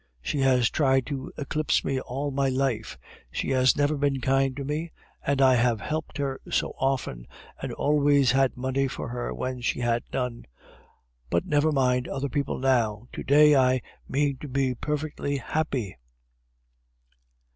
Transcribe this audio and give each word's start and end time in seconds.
She 0.19 0.39
has 0.39 0.71
tried 0.71 1.05
to 1.05 1.31
eclipse 1.37 1.83
me 1.85 1.99
all 1.99 2.31
her 2.35 2.49
life, 2.49 2.97
she 3.29 3.51
has 3.51 3.77
never 3.77 3.95
been 3.95 4.19
kind 4.19 4.57
to 4.57 4.63
me, 4.63 4.91
and 5.23 5.39
I 5.43 5.53
have 5.53 5.79
helped 5.79 6.17
her 6.17 6.41
so 6.49 6.73
often, 6.79 7.27
and 7.61 7.71
always 7.73 8.31
had 8.31 8.57
money 8.57 8.87
for 8.87 9.09
her 9.09 9.31
when 9.31 9.61
she 9.61 9.81
had 9.81 10.01
none. 10.11 10.45
But 11.29 11.45
never 11.45 11.71
mind 11.71 12.07
other 12.07 12.29
people 12.29 12.57
now, 12.57 13.09
to 13.13 13.21
day 13.21 13.55
I 13.55 13.83
mean 14.09 14.37
to 14.37 14.47
be 14.47 14.73
perfectly 14.73 15.37
happy." 15.37 15.95